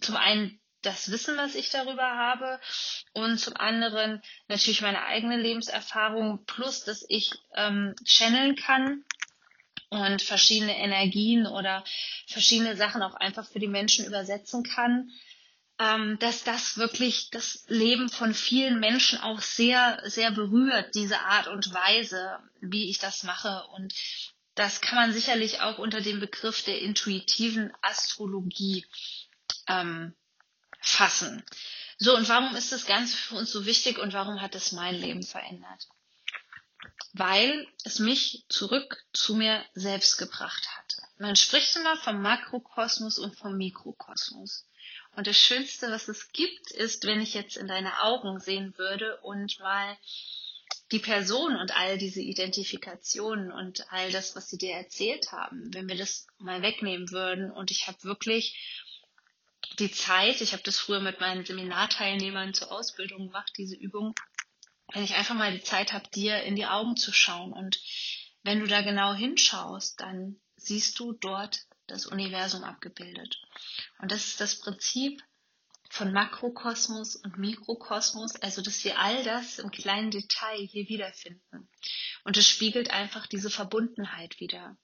zum 0.00 0.16
einen 0.16 0.58
das 0.80 1.10
Wissen, 1.10 1.36
was 1.36 1.54
ich 1.54 1.68
darüber 1.68 2.16
habe 2.16 2.58
und 3.12 3.36
zum 3.38 3.58
anderen 3.58 4.22
natürlich 4.46 4.80
meine 4.80 5.02
eigene 5.02 5.36
Lebenserfahrung 5.36 6.42
plus, 6.46 6.84
dass 6.84 7.04
ich 7.06 7.32
ähm, 7.54 7.94
channeln 8.06 8.56
kann 8.56 9.04
und 9.90 10.22
verschiedene 10.22 10.78
Energien 10.78 11.46
oder 11.46 11.84
verschiedene 12.26 12.76
Sachen 12.76 13.02
auch 13.02 13.14
einfach 13.14 13.46
für 13.46 13.58
die 13.58 13.68
Menschen 13.68 14.06
übersetzen 14.06 14.62
kann 14.62 15.10
ähm, 15.78 16.18
dass 16.18 16.42
das 16.42 16.76
wirklich 16.76 17.30
das 17.30 17.64
Leben 17.68 18.08
von 18.08 18.34
vielen 18.34 18.80
Menschen 18.80 19.20
auch 19.20 19.40
sehr, 19.40 20.00
sehr 20.04 20.30
berührt, 20.32 20.94
diese 20.94 21.20
Art 21.20 21.46
und 21.46 21.72
Weise, 21.72 22.38
wie 22.60 22.90
ich 22.90 22.98
das 22.98 23.22
mache. 23.22 23.64
Und 23.74 23.94
das 24.54 24.80
kann 24.80 24.96
man 24.96 25.12
sicherlich 25.12 25.60
auch 25.60 25.78
unter 25.78 26.00
dem 26.00 26.18
Begriff 26.18 26.64
der 26.64 26.80
intuitiven 26.80 27.72
Astrologie 27.80 28.84
ähm, 29.68 30.14
fassen. 30.80 31.44
So, 31.96 32.16
und 32.16 32.28
warum 32.28 32.56
ist 32.56 32.72
das 32.72 32.86
Ganze 32.86 33.16
für 33.16 33.36
uns 33.36 33.50
so 33.50 33.66
wichtig 33.66 33.98
und 33.98 34.12
warum 34.12 34.40
hat 34.40 34.54
es 34.54 34.72
mein 34.72 34.96
Leben 34.96 35.22
verändert? 35.22 35.88
Weil 37.12 37.66
es 37.84 37.98
mich 37.98 38.44
zurück 38.48 39.04
zu 39.12 39.34
mir 39.34 39.64
selbst 39.74 40.18
gebracht 40.18 40.68
hat. 40.76 40.96
Man 41.18 41.34
spricht 41.36 41.74
immer 41.76 41.96
vom 41.96 42.22
Makrokosmos 42.22 43.18
und 43.18 43.36
vom 43.36 43.56
Mikrokosmos. 43.56 44.67
Und 45.18 45.26
das 45.26 45.36
Schönste, 45.36 45.90
was 45.90 46.06
es 46.06 46.30
gibt, 46.30 46.70
ist, 46.70 47.04
wenn 47.04 47.20
ich 47.20 47.34
jetzt 47.34 47.56
in 47.56 47.66
deine 47.66 48.04
Augen 48.04 48.38
sehen 48.38 48.78
würde 48.78 49.16
und 49.22 49.58
mal 49.58 49.98
die 50.92 51.00
Person 51.00 51.56
und 51.56 51.76
all 51.76 51.98
diese 51.98 52.20
Identifikationen 52.20 53.50
und 53.50 53.84
all 53.90 54.12
das, 54.12 54.36
was 54.36 54.48
sie 54.48 54.58
dir 54.58 54.74
erzählt 54.74 55.32
haben, 55.32 55.74
wenn 55.74 55.88
wir 55.88 55.96
das 55.96 56.28
mal 56.38 56.62
wegnehmen 56.62 57.10
würden 57.10 57.50
und 57.50 57.72
ich 57.72 57.88
habe 57.88 58.04
wirklich 58.04 58.56
die 59.80 59.90
Zeit, 59.90 60.40
ich 60.40 60.52
habe 60.52 60.62
das 60.62 60.78
früher 60.78 61.00
mit 61.00 61.18
meinen 61.18 61.44
Seminarteilnehmern 61.44 62.54
zur 62.54 62.70
Ausbildung 62.70 63.26
gemacht, 63.26 63.52
diese 63.58 63.74
Übung, 63.74 64.14
wenn 64.92 65.02
ich 65.02 65.16
einfach 65.16 65.34
mal 65.34 65.50
die 65.50 65.64
Zeit 65.64 65.92
habe, 65.92 66.08
dir 66.10 66.44
in 66.44 66.54
die 66.54 66.66
Augen 66.66 66.96
zu 66.96 67.12
schauen. 67.12 67.52
Und 67.52 67.80
wenn 68.44 68.60
du 68.60 68.68
da 68.68 68.82
genau 68.82 69.14
hinschaust, 69.14 69.98
dann 69.98 70.36
siehst 70.54 70.96
du 71.00 71.12
dort 71.12 71.58
das 71.88 72.06
Universum 72.06 72.64
abgebildet. 72.64 73.40
Und 73.98 74.12
das 74.12 74.26
ist 74.26 74.40
das 74.40 74.60
Prinzip 74.60 75.22
von 75.90 76.12
Makrokosmos 76.12 77.16
und 77.16 77.38
Mikrokosmos, 77.38 78.36
also 78.36 78.62
dass 78.62 78.84
wir 78.84 78.98
all 78.98 79.24
das 79.24 79.58
im 79.58 79.70
kleinen 79.70 80.10
Detail 80.10 80.58
hier 80.58 80.88
wiederfinden. 80.88 81.68
Und 82.24 82.36
es 82.36 82.46
spiegelt 82.46 82.90
einfach 82.90 83.26
diese 83.26 83.50
Verbundenheit 83.50 84.38
wieder. 84.38 84.76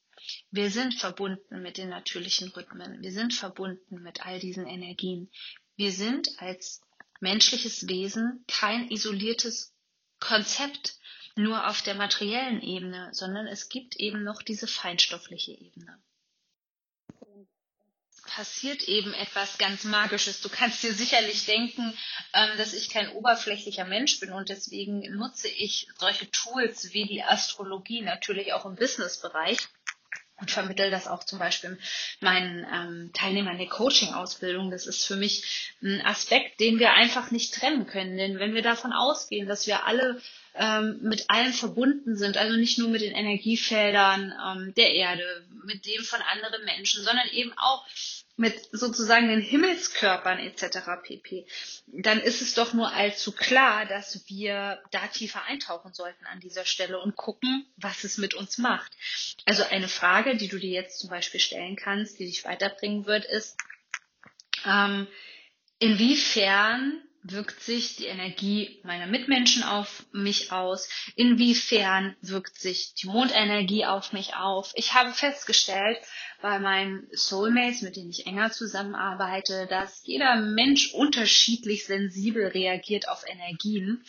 Wir 0.50 0.70
sind 0.70 0.94
verbunden 0.94 1.60
mit 1.62 1.76
den 1.76 1.90
natürlichen 1.90 2.48
Rhythmen. 2.48 3.02
Wir 3.02 3.12
sind 3.12 3.34
verbunden 3.34 4.02
mit 4.02 4.24
all 4.24 4.38
diesen 4.38 4.66
Energien. 4.66 5.30
Wir 5.76 5.92
sind 5.92 6.28
als 6.38 6.80
menschliches 7.20 7.86
Wesen 7.86 8.44
kein 8.48 8.90
isoliertes 8.90 9.74
Konzept 10.20 10.98
nur 11.36 11.68
auf 11.68 11.82
der 11.82 11.96
materiellen 11.96 12.62
Ebene, 12.62 13.10
sondern 13.12 13.46
es 13.46 13.68
gibt 13.68 13.96
eben 13.96 14.22
noch 14.22 14.40
diese 14.40 14.66
feinstoffliche 14.66 15.52
Ebene 15.52 16.00
passiert 18.34 18.82
eben 18.88 19.14
etwas 19.14 19.58
ganz 19.58 19.84
Magisches. 19.84 20.40
Du 20.40 20.48
kannst 20.48 20.82
dir 20.82 20.92
sicherlich 20.92 21.46
denken, 21.46 21.96
ähm, 22.32 22.50
dass 22.58 22.74
ich 22.74 22.90
kein 22.90 23.10
oberflächlicher 23.10 23.84
Mensch 23.84 24.18
bin 24.20 24.32
und 24.32 24.48
deswegen 24.48 25.00
nutze 25.16 25.48
ich 25.48 25.88
solche 25.98 26.30
Tools 26.30 26.92
wie 26.92 27.06
die 27.06 27.22
Astrologie 27.22 28.02
natürlich 28.02 28.52
auch 28.52 28.64
im 28.64 28.74
Businessbereich 28.74 29.58
und 30.40 30.50
vermittel 30.50 30.90
das 30.90 31.06
auch 31.06 31.22
zum 31.22 31.38
Beispiel 31.38 31.78
meinen 32.20 32.66
ähm, 32.72 33.10
Teilnehmern 33.14 33.56
der 33.56 33.68
Coaching-Ausbildung. 33.68 34.70
Das 34.70 34.86
ist 34.86 35.04
für 35.04 35.16
mich 35.16 35.72
ein 35.80 36.04
Aspekt, 36.04 36.58
den 36.58 36.80
wir 36.80 36.92
einfach 36.92 37.30
nicht 37.30 37.54
trennen 37.54 37.86
können. 37.86 38.16
Denn 38.16 38.40
wenn 38.40 38.54
wir 38.54 38.62
davon 38.62 38.92
ausgehen, 38.92 39.46
dass 39.46 39.68
wir 39.68 39.86
alle 39.86 40.20
ähm, 40.56 40.98
mit 41.02 41.30
allen 41.30 41.52
verbunden 41.52 42.16
sind, 42.16 42.36
also 42.36 42.56
nicht 42.56 42.78
nur 42.78 42.88
mit 42.88 43.02
den 43.02 43.14
Energiefeldern 43.14 44.34
ähm, 44.44 44.74
der 44.74 44.92
Erde, 44.92 45.46
mit 45.64 45.86
dem 45.86 46.02
von 46.02 46.20
anderen 46.20 46.64
Menschen, 46.64 47.04
sondern 47.04 47.28
eben 47.28 47.52
auch 47.56 47.86
mit 48.36 48.68
sozusagen 48.72 49.28
den 49.28 49.40
Himmelskörpern 49.40 50.38
etc. 50.38 50.78
pp, 51.02 51.46
dann 51.86 52.20
ist 52.20 52.42
es 52.42 52.54
doch 52.54 52.72
nur 52.72 52.92
allzu 52.92 53.32
klar, 53.32 53.86
dass 53.86 54.28
wir 54.28 54.82
da 54.90 55.06
tiefer 55.06 55.44
eintauchen 55.44 55.92
sollten 55.92 56.24
an 56.26 56.40
dieser 56.40 56.64
Stelle 56.64 57.00
und 57.00 57.14
gucken, 57.16 57.66
was 57.76 58.02
es 58.02 58.18
mit 58.18 58.34
uns 58.34 58.58
macht. 58.58 58.92
Also 59.44 59.62
eine 59.62 59.88
Frage, 59.88 60.36
die 60.36 60.48
du 60.48 60.58
dir 60.58 60.70
jetzt 60.70 60.98
zum 60.98 61.10
Beispiel 61.10 61.40
stellen 61.40 61.76
kannst, 61.76 62.18
die 62.18 62.26
dich 62.26 62.44
weiterbringen 62.44 63.06
wird, 63.06 63.24
ist, 63.24 63.56
ähm, 64.66 65.06
inwiefern 65.78 67.02
wirkt 67.24 67.60
sich 67.62 67.96
die 67.96 68.04
Energie 68.06 68.80
meiner 68.84 69.06
Mitmenschen 69.06 69.62
auf 69.62 70.04
mich 70.12 70.52
aus? 70.52 70.88
Inwiefern 71.16 72.14
wirkt 72.20 72.58
sich 72.60 72.94
die 72.94 73.06
Mondenergie 73.06 73.86
auf 73.86 74.12
mich 74.12 74.36
auf? 74.36 74.72
Ich 74.74 74.92
habe 74.94 75.10
festgestellt 75.10 75.98
bei 76.42 76.58
meinen 76.58 77.08
Soulmates, 77.12 77.80
mit 77.80 77.96
denen 77.96 78.10
ich 78.10 78.26
enger 78.26 78.52
zusammenarbeite, 78.52 79.66
dass 79.66 80.02
jeder 80.04 80.36
Mensch 80.36 80.92
unterschiedlich 80.92 81.86
sensibel 81.86 82.46
reagiert 82.48 83.08
auf 83.08 83.24
Energien. 83.26 84.04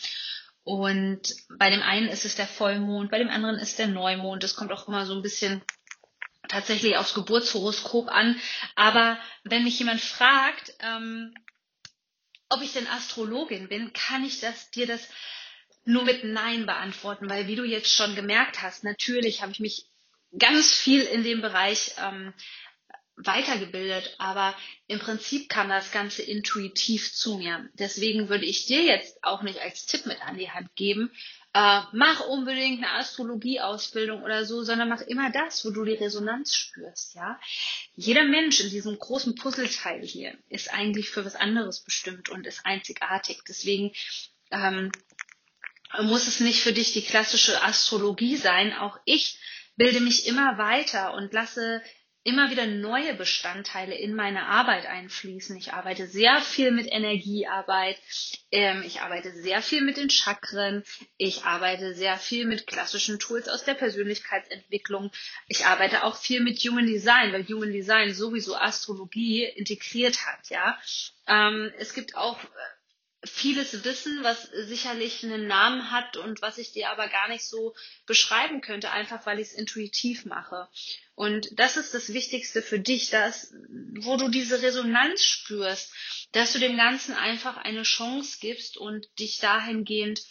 Und 0.62 1.34
bei 1.58 1.70
dem 1.70 1.80
einen 1.82 2.08
ist 2.08 2.26
es 2.26 2.36
der 2.36 2.46
Vollmond, 2.46 3.10
bei 3.10 3.18
dem 3.18 3.30
anderen 3.30 3.56
ist 3.56 3.78
der 3.78 3.86
Neumond. 3.86 4.42
Das 4.42 4.56
kommt 4.56 4.72
auch 4.72 4.88
immer 4.88 5.06
so 5.06 5.14
ein 5.14 5.22
bisschen 5.22 5.62
tatsächlich 6.48 6.96
aufs 6.98 7.14
Geburtshoroskop 7.14 8.08
an. 8.08 8.38
Aber 8.74 9.16
wenn 9.44 9.64
mich 9.64 9.78
jemand 9.78 10.00
fragt, 10.02 10.74
ähm, 10.80 11.34
ob 12.48 12.62
ich 12.62 12.72
denn 12.72 12.86
Astrologin 12.86 13.68
bin, 13.68 13.92
kann 13.92 14.24
ich 14.24 14.40
das, 14.40 14.70
dir 14.70 14.86
das 14.86 15.08
nur 15.84 16.04
mit 16.04 16.24
Nein 16.24 16.66
beantworten, 16.66 17.28
weil 17.28 17.46
wie 17.46 17.56
du 17.56 17.64
jetzt 17.64 17.92
schon 17.92 18.14
gemerkt 18.14 18.62
hast, 18.62 18.84
natürlich 18.84 19.42
habe 19.42 19.52
ich 19.52 19.60
mich 19.60 19.86
ganz 20.36 20.72
viel 20.72 21.02
in 21.02 21.22
dem 21.22 21.40
Bereich 21.40 21.92
ähm, 21.98 22.34
weitergebildet, 23.16 24.14
aber 24.18 24.54
im 24.88 24.98
Prinzip 24.98 25.48
kam 25.48 25.68
das 25.68 25.90
Ganze 25.90 26.22
intuitiv 26.22 27.14
zu 27.14 27.38
mir. 27.38 27.68
Deswegen 27.74 28.28
würde 28.28 28.44
ich 28.44 28.66
dir 28.66 28.82
jetzt 28.82 29.22
auch 29.24 29.42
nicht 29.42 29.60
als 29.60 29.86
Tipp 29.86 30.06
mit 30.06 30.20
an 30.20 30.36
die 30.36 30.50
Hand 30.50 30.74
geben, 30.76 31.10
äh, 31.54 31.80
mach 31.92 32.20
unbedingt 32.20 32.84
eine 32.84 32.92
Astrologieausbildung 32.98 34.22
oder 34.22 34.44
so, 34.44 34.62
sondern 34.62 34.90
mach 34.90 35.00
immer 35.00 35.30
das, 35.30 35.64
wo 35.64 35.70
du 35.70 35.84
die 35.84 35.94
Resonanz 35.94 36.54
spürst, 36.54 37.14
ja. 37.14 37.40
Jeder 37.94 38.24
Mensch 38.24 38.60
in 38.60 38.68
diesem 38.68 38.98
großen 38.98 39.34
Puzzleteil 39.36 40.02
hier 40.02 40.36
ist 40.50 40.70
eigentlich 40.74 41.08
für 41.08 41.24
was 41.24 41.34
anderes 41.34 41.80
bestimmt 41.80 42.28
und 42.28 42.46
ist 42.46 42.66
einzigartig. 42.66 43.38
Deswegen 43.48 43.92
ähm, 44.50 44.92
muss 46.02 46.26
es 46.26 46.40
nicht 46.40 46.60
für 46.60 46.74
dich 46.74 46.92
die 46.92 47.04
klassische 47.04 47.62
Astrologie 47.62 48.36
sein. 48.36 48.74
Auch 48.74 48.98
ich 49.06 49.38
bilde 49.76 50.00
mich 50.00 50.26
immer 50.26 50.58
weiter 50.58 51.14
und 51.14 51.32
lasse 51.32 51.82
immer 52.26 52.50
wieder 52.50 52.66
neue 52.66 53.14
Bestandteile 53.14 53.94
in 53.94 54.12
meine 54.14 54.46
Arbeit 54.46 54.84
einfließen. 54.86 55.56
Ich 55.56 55.72
arbeite 55.72 56.08
sehr 56.08 56.40
viel 56.40 56.72
mit 56.72 56.90
Energiearbeit, 56.90 57.96
ähm, 58.50 58.82
ich 58.84 59.00
arbeite 59.00 59.32
sehr 59.32 59.62
viel 59.62 59.82
mit 59.82 59.96
den 59.96 60.10
Chakren, 60.10 60.82
ich 61.18 61.44
arbeite 61.44 61.94
sehr 61.94 62.16
viel 62.16 62.44
mit 62.44 62.66
klassischen 62.66 63.20
Tools 63.20 63.48
aus 63.48 63.64
der 63.64 63.74
Persönlichkeitsentwicklung, 63.74 65.12
ich 65.46 65.66
arbeite 65.66 66.02
auch 66.02 66.16
viel 66.16 66.40
mit 66.40 66.58
Human 66.58 66.86
Design, 66.86 67.32
weil 67.32 67.46
Human 67.46 67.70
Design 67.70 68.12
sowieso 68.12 68.56
Astrologie 68.56 69.44
integriert 69.44 70.26
hat. 70.26 70.48
Ja, 70.48 70.76
ähm, 71.28 71.72
es 71.78 71.94
gibt 71.94 72.16
auch 72.16 72.40
vieles 73.26 73.84
Wissen, 73.84 74.22
was 74.22 74.42
sicherlich 74.42 75.22
einen 75.24 75.46
Namen 75.46 75.90
hat 75.90 76.16
und 76.16 76.42
was 76.42 76.58
ich 76.58 76.72
dir 76.72 76.90
aber 76.90 77.08
gar 77.08 77.28
nicht 77.28 77.44
so 77.44 77.74
beschreiben 78.06 78.60
könnte, 78.60 78.90
einfach 78.90 79.26
weil 79.26 79.38
ich 79.38 79.48
es 79.48 79.54
intuitiv 79.54 80.24
mache. 80.24 80.68
Und 81.14 81.48
das 81.52 81.76
ist 81.76 81.94
das 81.94 82.12
Wichtigste 82.12 82.62
für 82.62 82.78
dich, 82.78 83.10
dass, 83.10 83.52
wo 84.00 84.16
du 84.16 84.28
diese 84.28 84.62
Resonanz 84.62 85.22
spürst, 85.22 85.92
dass 86.32 86.52
du 86.52 86.58
dem 86.58 86.76
Ganzen 86.76 87.14
einfach 87.14 87.56
eine 87.56 87.82
Chance 87.82 88.38
gibst 88.40 88.76
und 88.76 89.06
dich 89.18 89.38
dahingehend 89.38 90.22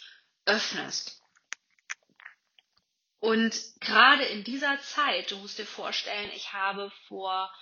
öffnest. 0.44 1.20
Und 3.18 3.60
gerade 3.80 4.24
in 4.24 4.44
dieser 4.44 4.80
Zeit, 4.80 5.30
du 5.30 5.38
musst 5.38 5.58
dir 5.58 5.66
vorstellen, 5.66 6.30
ich 6.36 6.52
habe 6.52 6.92
vor 7.08 7.52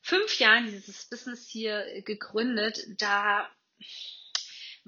fünf 0.00 0.38
Jahren 0.38 0.66
dieses 0.66 1.08
Business 1.08 1.48
hier 1.48 2.02
gegründet, 2.02 2.78
da 2.98 3.50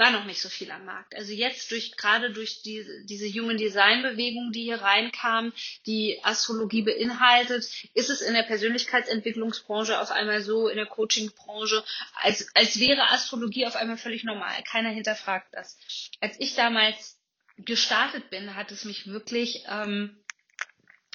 war 0.01 0.11
noch 0.11 0.25
nicht 0.25 0.41
so 0.41 0.49
viel 0.49 0.71
am 0.71 0.87
Markt. 0.87 1.15
Also 1.15 1.33
jetzt 1.33 1.71
durch, 1.71 1.95
gerade 1.95 2.33
durch 2.33 2.63
die, 2.63 2.85
diese 3.05 3.29
Human 3.29 3.59
Design 3.59 4.03
Bewegung, 4.03 4.51
die 4.51 4.63
hier 4.63 4.81
reinkam, 4.81 5.53
die 5.85 6.19
Astrologie 6.23 6.83
beinhaltet, 6.83 7.65
ist 7.93 8.09
es 8.09 8.23
in 8.23 8.33
der 8.33 8.45
Persönlichkeitsentwicklungsbranche 8.45 10.01
auf 10.01 10.11
einmal 10.11 10.41
so, 10.41 10.69
in 10.69 10.77
der 10.77 10.87
Coachingbranche, 10.87 11.85
als, 12.15 12.49
als 12.55 12.81
wäre 12.81 13.11
Astrologie 13.11 13.67
auf 13.67 13.77
einmal 13.77 13.99
völlig 13.99 14.25
normal. 14.25 14.63
Keiner 14.65 14.89
hinterfragt 14.89 15.49
das. 15.53 15.79
Als 16.21 16.41
ich 16.41 16.55
damals 16.55 17.21
gestartet 17.59 18.31
bin, 18.31 18.57
hat 18.57 18.73
es 18.73 18.87
mich 18.87 19.07
wirklich, 19.07 19.65
ähm, 19.69 20.17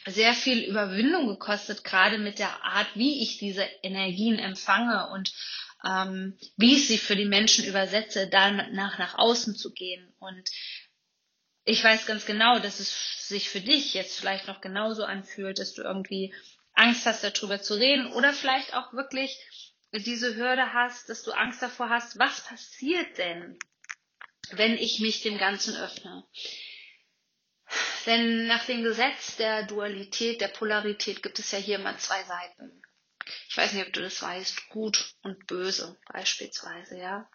sehr 0.07 0.35
viel 0.35 0.63
Überwindung 0.63 1.27
gekostet, 1.27 1.83
gerade 1.83 2.19
mit 2.19 2.37
der 2.37 2.63
Art, 2.63 2.87
wie 2.93 3.23
ich 3.23 3.39
diese 3.39 3.63
Energien 3.81 4.37
empfange 4.37 5.09
und 5.11 5.33
ähm, 5.83 6.37
wie 6.57 6.75
ich 6.75 6.87
sie 6.87 6.97
für 6.97 7.15
die 7.15 7.25
Menschen 7.25 7.65
übersetze, 7.65 8.27
danach 8.27 8.97
nach 8.97 9.17
außen 9.17 9.55
zu 9.55 9.73
gehen. 9.73 10.13
Und 10.19 10.49
ich 11.63 11.83
weiß 11.83 12.05
ganz 12.05 12.25
genau, 12.25 12.59
dass 12.59 12.79
es 12.79 13.27
sich 13.27 13.49
für 13.49 13.61
dich 13.61 13.93
jetzt 13.93 14.19
vielleicht 14.19 14.47
noch 14.47 14.61
genauso 14.61 15.03
anfühlt, 15.03 15.59
dass 15.59 15.73
du 15.73 15.81
irgendwie 15.81 16.33
Angst 16.73 17.05
hast, 17.05 17.23
darüber 17.23 17.61
zu 17.61 17.75
reden 17.75 18.11
oder 18.13 18.33
vielleicht 18.33 18.73
auch 18.73 18.93
wirklich 18.93 19.37
diese 19.91 20.35
Hürde 20.35 20.73
hast, 20.73 21.09
dass 21.09 21.23
du 21.23 21.31
Angst 21.31 21.61
davor 21.61 21.89
hast, 21.89 22.19
was 22.19 22.41
passiert 22.41 23.17
denn, 23.17 23.57
wenn 24.51 24.77
ich 24.77 24.99
mich 24.99 25.21
dem 25.21 25.37
Ganzen 25.37 25.75
öffne? 25.75 26.25
Denn 28.05 28.45
nach 28.45 28.65
dem 28.65 28.83
Gesetz 28.83 29.37
der 29.37 29.63
Dualität, 29.63 30.41
der 30.41 30.49
Polarität 30.49 31.23
gibt 31.23 31.39
es 31.39 31.51
ja 31.51 31.57
hier 31.57 31.79
immer 31.79 31.97
zwei 31.97 32.23
Seiten 32.23 32.84
ich 33.49 33.57
weiß 33.57 33.73
nicht, 33.73 33.85
ob 33.85 33.93
du 33.93 34.01
das 34.01 34.21
weißt, 34.21 34.69
gut 34.69 35.13
und 35.21 35.47
böse 35.47 35.97
beispielsweise, 36.11 36.97
ja. 36.97 37.29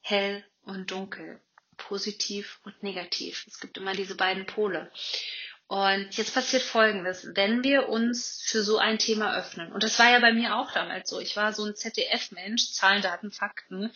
Hell 0.00 0.44
und 0.62 0.90
dunkel, 0.90 1.40
positiv 1.76 2.60
und 2.64 2.82
negativ. 2.82 3.44
Es 3.46 3.60
gibt 3.60 3.78
immer 3.78 3.94
diese 3.94 4.16
beiden 4.16 4.46
Pole. 4.46 4.90
Und 5.68 6.14
jetzt 6.18 6.34
passiert 6.34 6.62
Folgendes, 6.62 7.28
wenn 7.34 7.64
wir 7.64 7.88
uns 7.88 8.42
für 8.44 8.62
so 8.62 8.76
ein 8.78 8.98
Thema 8.98 9.34
öffnen, 9.34 9.72
und 9.72 9.82
das 9.82 9.98
war 9.98 10.10
ja 10.10 10.18
bei 10.18 10.32
mir 10.32 10.56
auch 10.56 10.70
damals 10.72 11.08
so, 11.08 11.18
ich 11.18 11.34
war 11.34 11.54
so 11.54 11.64
ein 11.64 11.74
ZDF-Mensch, 11.74 12.72
Zahlen, 12.72 13.00
Daten, 13.00 13.30
Fakten, 13.30 13.90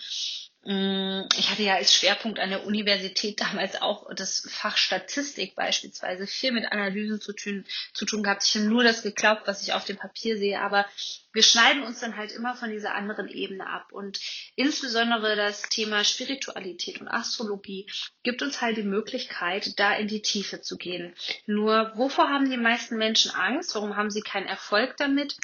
ich 0.69 1.49
hatte 1.49 1.63
ja 1.63 1.77
als 1.77 1.95
Schwerpunkt 1.95 2.41
an 2.41 2.51
der 2.51 2.67
Universität 2.67 3.41
damals 3.41 3.81
auch 3.81 4.13
das 4.13 4.49
Fach 4.51 4.77
Statistik 4.77 5.55
beispielsweise 5.55 6.27
viel 6.27 6.51
mit 6.51 6.73
Analysen 6.73 7.21
zu 7.21 7.33
tun, 7.35 7.65
zu 7.93 8.05
tun 8.05 8.25
gehabt. 8.25 8.43
Ich 8.43 8.57
habe 8.57 8.65
nur 8.65 8.83
das 8.83 9.03
geglaubt, 9.03 9.43
was 9.47 9.63
ich 9.63 9.75
auf 9.75 9.85
dem 9.85 9.97
Papier 9.97 10.37
sehe, 10.37 10.61
aber 10.61 10.85
wir 11.33 11.45
schneiden 11.45 11.85
uns 11.85 12.01
dann 12.01 12.17
halt 12.17 12.33
immer 12.33 12.57
von 12.57 12.71
dieser 12.71 12.97
anderen 12.97 13.29
Ebene 13.29 13.65
ab. 13.65 13.93
Und 13.93 14.19
insbesondere 14.57 15.37
das 15.37 15.63
Thema 15.63 16.03
Spiritualität 16.03 17.01
und 17.01 17.07
Astrologie 17.07 17.89
gibt 18.25 18.43
uns 18.43 18.61
halt 18.61 18.77
die 18.77 18.83
Möglichkeit, 18.83 19.79
da 19.79 19.95
in 19.95 20.09
die 20.09 20.23
Tiefe 20.23 20.63
zu 20.63 20.77
gehen. 20.79 21.15
Nur, 21.47 21.93
wovor 21.95 22.29
haben 22.29 22.51
die 22.51 22.57
meisten 22.57 22.97
Menschen 22.97 23.31
Angst? 23.31 23.77
Warum 23.77 23.95
haben 23.95 24.11
sie 24.11 24.23
keinen 24.23 24.49
Erfolg 24.49 24.97
damit? 24.97 25.37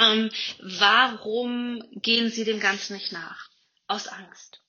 Ähm, 0.00 0.30
warum 0.58 1.84
gehen 1.92 2.28
sie 2.28 2.42
dem 2.42 2.58
Ganzen 2.58 2.94
nicht 2.94 3.12
nach? 3.12 3.50
Aus 3.86 4.08
Angst. 4.08 4.62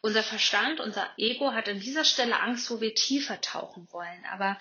Unser 0.00 0.22
Verstand, 0.22 0.80
unser 0.80 1.08
Ego 1.16 1.52
hat 1.52 1.68
an 1.68 1.80
dieser 1.80 2.04
Stelle 2.04 2.40
Angst, 2.40 2.70
wo 2.70 2.80
wir 2.80 2.94
tiefer 2.94 3.40
tauchen 3.40 3.88
wollen. 3.90 4.24
Aber 4.30 4.58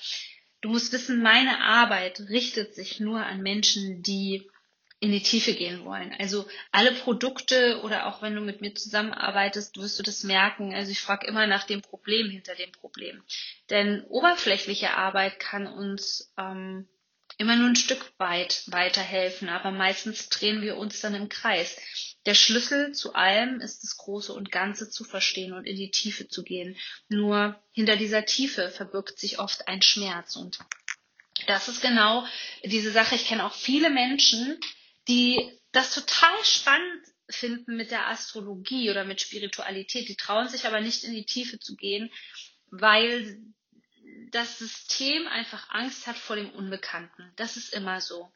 du 0.62 0.70
musst 0.70 0.92
wissen, 0.92 1.22
meine 1.22 1.62
Arbeit 1.62 2.20
richtet 2.30 2.74
sich 2.74 3.00
nur 3.00 3.24
an 3.24 3.42
Menschen, 3.42 4.02
die 4.02 4.50
in 5.00 5.12
die 5.12 5.22
Tiefe 5.22 5.54
gehen 5.54 5.84
wollen. 5.86 6.16
Also 6.18 6.48
alle 6.72 6.92
Produkte 6.92 7.82
oder 7.84 8.08
auch 8.08 8.22
wenn 8.22 8.34
du 8.34 8.42
mit 8.42 8.62
mir 8.62 8.74
zusammenarbeitest, 8.74 9.78
wirst 9.78 10.00
du 10.00 10.04
das 10.04 10.24
merken. 10.24 10.74
Also 10.74 10.92
ich 10.92 11.02
frage 11.02 11.28
immer 11.28 11.48
nach 11.48 11.66
dem 11.66 11.82
Problem 11.82 12.30
hinter 12.30 12.56
dem 12.56 12.72
Problem. 12.72 13.22
Denn 13.70 14.04
oberflächliche 14.06 14.96
Arbeit 14.96 15.40
kann 15.40 15.68
uns 15.68 16.34
ähm, 16.38 16.88
immer 17.38 17.56
nur 17.56 17.70
ein 17.70 17.76
Stück 17.76 18.14
weit 18.18 18.64
weiterhelfen, 18.68 19.50
aber 19.50 19.72
meistens 19.72 20.30
drehen 20.30 20.62
wir 20.62 20.78
uns 20.78 21.02
dann 21.02 21.14
im 21.14 21.30
Kreis. 21.30 21.78
Der 22.26 22.34
Schlüssel 22.34 22.94
zu 22.94 23.14
allem 23.14 23.62
ist 23.62 23.84
das 23.84 23.98
Große 23.98 24.34
und 24.34 24.52
Ganze 24.52 24.90
zu 24.90 25.04
verstehen 25.04 25.54
und 25.54 25.66
in 25.66 25.76
die 25.76 25.92
Tiefe 25.92 26.28
zu 26.28 26.44
gehen. 26.44 26.76
Nur 27.08 27.62
hinter 27.72 27.98
dieser 27.98 28.26
Tiefe 28.26 28.70
verbirgt 28.70 29.20
sich 29.20 29.40
oft 29.40 29.68
ein 29.68 29.82
Schmerz 29.82 30.36
und 30.36 30.60
das 31.48 31.68
ist 31.68 31.82
genau 31.82 32.26
diese 32.64 32.92
Sache. 32.92 33.16
Ich 33.16 33.28
kenne 33.28 33.46
auch 33.46 33.54
viele 33.54 33.90
Menschen, 33.90 34.60
die 35.08 35.52
das 35.72 35.94
total 35.94 36.44
spannend 36.44 37.06
finden 37.30 37.76
mit 37.76 37.92
der 37.92 38.08
Astrologie 38.08 38.90
oder 38.90 39.04
mit 39.04 39.22
Spiritualität. 39.22 40.08
Die 40.08 40.16
trauen 40.16 40.48
sich 40.48 40.66
aber 40.66 40.82
nicht 40.82 41.04
in 41.04 41.14
die 41.14 41.26
Tiefe 41.26 41.60
zu 41.60 41.76
gehen, 41.76 42.12
weil 42.68 43.40
das 44.32 44.60
System 44.60 45.28
einfach 45.28 45.70
Angst 45.70 46.08
hat 46.08 46.18
vor 46.18 46.36
dem 46.36 46.50
Unbekannten. 46.52 47.32
Das 47.36 47.58
ist 47.58 47.74
immer 47.74 48.02
so. 48.02 48.32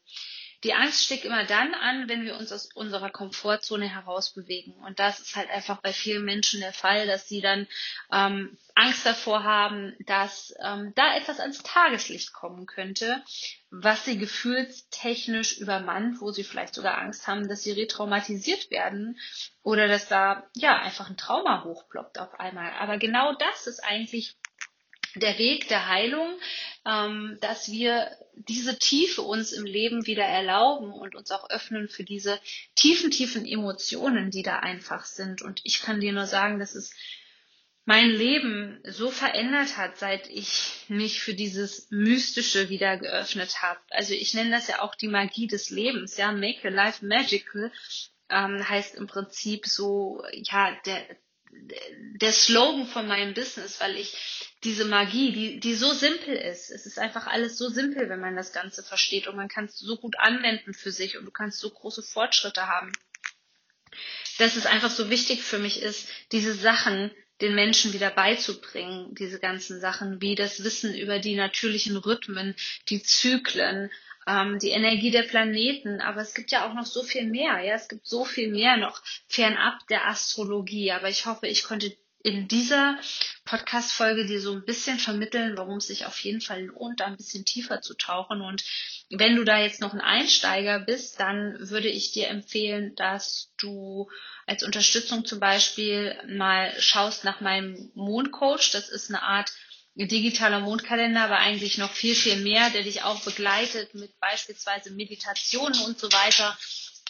Die 0.63 0.73
Angst 0.73 1.03
steckt 1.03 1.23
immer 1.23 1.45
dann 1.45 1.73
an, 1.73 2.09
wenn 2.09 2.25
wir 2.25 2.35
uns 2.37 2.51
aus 2.51 2.65
unserer 2.73 3.09
Komfortzone 3.09 3.87
herausbewegen. 3.87 4.73
Und 4.73 4.99
das 4.99 5.19
ist 5.21 5.35
halt 5.35 5.49
einfach 5.49 5.81
bei 5.81 5.93
vielen 5.93 6.25
Menschen 6.25 6.59
der 6.59 6.73
Fall, 6.73 7.07
dass 7.07 7.29
sie 7.29 7.39
dann 7.39 7.65
ähm, 8.11 8.57
Angst 8.75 9.05
davor 9.05 9.43
haben, 9.43 9.95
dass 10.05 10.53
ähm, 10.61 10.93
da 10.95 11.15
etwas 11.15 11.39
ans 11.39 11.63
Tageslicht 11.63 12.33
kommen 12.33 12.65
könnte, 12.65 13.23
was 13.71 14.03
sie 14.03 14.17
gefühlstechnisch 14.17 15.59
übermannt, 15.59 16.19
wo 16.19 16.31
sie 16.31 16.43
vielleicht 16.43 16.75
sogar 16.75 16.97
Angst 16.97 17.27
haben, 17.27 17.47
dass 17.47 17.63
sie 17.63 17.71
retraumatisiert 17.71 18.69
werden 18.69 19.17
oder 19.63 19.87
dass 19.87 20.07
da 20.09 20.43
ja 20.55 20.79
einfach 20.79 21.09
ein 21.09 21.17
Trauma 21.17 21.63
hochploppt 21.63 22.19
auf 22.19 22.39
einmal. 22.39 22.73
Aber 22.79 22.97
genau 22.97 23.33
das 23.33 23.67
ist 23.67 23.83
eigentlich 23.83 24.35
der 25.15 25.37
Weg 25.37 25.67
der 25.67 25.87
Heilung, 25.87 26.39
ähm, 26.85 27.37
dass 27.41 27.71
wir 27.71 28.09
diese 28.33 28.77
Tiefe 28.77 29.21
uns 29.21 29.51
im 29.51 29.65
Leben 29.65 30.05
wieder 30.05 30.23
erlauben 30.23 30.91
und 30.91 31.15
uns 31.15 31.31
auch 31.31 31.49
öffnen 31.49 31.89
für 31.89 32.03
diese 32.03 32.39
tiefen, 32.75 33.11
tiefen 33.11 33.45
Emotionen, 33.45 34.31
die 34.31 34.43
da 34.43 34.59
einfach 34.59 35.05
sind. 35.05 35.41
Und 35.41 35.61
ich 35.63 35.81
kann 35.81 35.99
dir 35.99 36.13
nur 36.13 36.25
sagen, 36.25 36.59
dass 36.59 36.75
es 36.75 36.93
mein 37.85 38.11
Leben 38.11 38.79
so 38.83 39.09
verändert 39.09 39.75
hat, 39.75 39.97
seit 39.97 40.29
ich 40.29 40.85
mich 40.89 41.21
für 41.21 41.33
dieses 41.33 41.89
Mystische 41.89 42.69
wieder 42.69 42.97
geöffnet 42.97 43.63
habe. 43.63 43.79
Also 43.89 44.13
ich 44.13 44.35
nenne 44.35 44.51
das 44.51 44.67
ja 44.67 44.81
auch 44.81 44.93
die 44.93 45.07
Magie 45.07 45.47
des 45.47 45.71
Lebens, 45.71 46.15
ja, 46.15 46.31
make 46.31 46.63
your 46.63 46.69
life 46.69 47.03
magical, 47.03 47.71
ähm, 48.29 48.69
heißt 48.69 48.93
im 48.93 49.07
Prinzip 49.07 49.65
so, 49.65 50.23
ja, 50.31 50.77
der, 50.85 51.03
der 51.51 52.31
Slogan 52.31 52.87
von 52.87 53.07
meinem 53.07 53.33
Business, 53.33 53.79
weil 53.79 53.95
ich 53.95 54.15
diese 54.63 54.85
Magie, 54.85 55.31
die, 55.31 55.59
die 55.59 55.73
so 55.73 55.93
simpel 55.93 56.35
ist. 56.35 56.69
Es 56.69 56.85
ist 56.85 56.99
einfach 56.99 57.27
alles 57.27 57.57
so 57.57 57.69
simpel, 57.69 58.09
wenn 58.09 58.19
man 58.19 58.35
das 58.35 58.51
Ganze 58.51 58.83
versteht 58.83 59.27
und 59.27 59.35
man 59.35 59.47
kann 59.47 59.65
es 59.65 59.79
so 59.79 59.97
gut 59.97 60.19
anwenden 60.19 60.73
für 60.73 60.91
sich 60.91 61.17
und 61.17 61.25
du 61.25 61.31
kannst 61.31 61.59
so 61.59 61.69
große 61.69 62.03
Fortschritte 62.03 62.67
haben. 62.67 62.91
Dass 64.37 64.55
es 64.55 64.65
einfach 64.65 64.91
so 64.91 65.09
wichtig 65.09 65.43
für 65.43 65.59
mich 65.59 65.81
ist, 65.81 66.07
diese 66.31 66.53
Sachen 66.53 67.11
den 67.41 67.55
Menschen 67.55 67.93
wieder 67.93 68.09
beizubringen, 68.09 69.15
diese 69.15 69.39
ganzen 69.39 69.79
Sachen, 69.79 70.21
wie 70.21 70.35
das 70.35 70.63
Wissen 70.63 70.93
über 70.93 71.19
die 71.19 71.35
natürlichen 71.35 71.95
Rhythmen, 71.95 72.53
die 72.89 73.01
Zyklen, 73.01 73.89
ähm, 74.29 74.59
die 74.59 74.69
Energie 74.69 75.11
der 75.11 75.23
Planeten, 75.23 76.01
aber 76.01 76.21
es 76.21 76.33
gibt 76.33 76.51
ja 76.51 76.69
auch 76.69 76.73
noch 76.73 76.85
so 76.85 77.03
viel 77.03 77.25
mehr, 77.25 77.59
ja, 77.61 77.73
es 77.73 77.89
gibt 77.89 78.05
so 78.05 78.25
viel 78.25 78.49
mehr 78.49 78.77
noch 78.77 79.01
fernab 79.27 79.87
der 79.87 80.07
Astrologie, 80.07 80.91
aber 80.91 81.09
ich 81.09 81.25
hoffe, 81.25 81.47
ich 81.47 81.63
konnte 81.63 81.95
in 82.21 82.47
dieser 82.47 82.99
Podcast-Folge 83.45 84.25
dir 84.25 84.41
so 84.41 84.51
ein 84.51 84.65
bisschen 84.65 84.99
vermitteln, 84.99 85.57
warum 85.57 85.77
es 85.77 85.87
sich 85.87 86.05
auf 86.05 86.19
jeden 86.19 86.41
Fall 86.41 86.65
lohnt, 86.65 86.99
da 86.99 87.05
ein 87.05 87.15
bisschen 87.15 87.45
tiefer 87.45 87.81
zu 87.81 87.93
tauchen. 87.93 88.41
Und 88.41 88.63
wenn 89.09 89.37
du 89.37 89.45
da 89.45 89.59
jetzt 89.59 89.79
noch 89.79 89.93
ein 89.93 90.01
Einsteiger 90.01 90.79
bist, 90.79 91.19
dann 91.21 91.55
würde 91.69 91.87
ich 91.87 92.11
dir 92.11 92.27
empfehlen, 92.27 92.93
dass 92.95 93.53
du 93.57 94.09
als 94.45 94.63
Unterstützung 94.63 95.25
zum 95.25 95.39
Beispiel 95.39 96.15
mal 96.27 96.73
schaust 96.79 97.23
nach 97.23 97.39
meinem 97.39 97.89
Mondcoach. 97.95 98.71
Das 98.71 98.89
ist 98.89 99.09
eine 99.09 99.23
Art 99.23 99.53
digitaler 99.95 100.59
Mondkalender, 100.59 101.21
aber 101.21 101.39
eigentlich 101.39 101.77
noch 101.77 101.91
viel, 101.91 102.15
viel 102.15 102.37
mehr, 102.37 102.69
der 102.69 102.83
dich 102.83 103.03
auch 103.03 103.21
begleitet 103.23 103.93
mit 103.95 104.17
beispielsweise 104.19 104.91
Meditationen 104.91 105.79
und 105.81 105.99
so 105.99 106.11
weiter, 106.11 106.57